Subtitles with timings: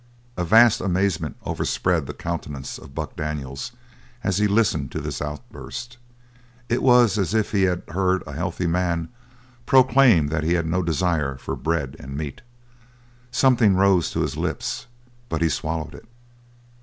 [0.35, 3.71] A vast amazement overspread the countenance of Buck Daniels
[4.23, 5.99] as he listened to this outburst;
[6.69, 9.09] it was as if he had heard a healthy man
[9.67, 12.41] proclaim that he had no desire for bread and meat.
[13.29, 14.87] Something rose to his lips,
[15.29, 16.07] but he swallowed it.